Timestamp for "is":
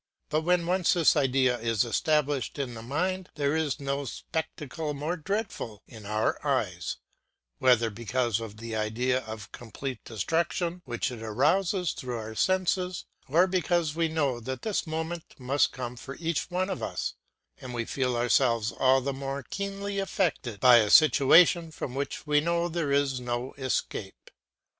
1.59-1.85, 3.55-3.79, 22.91-23.19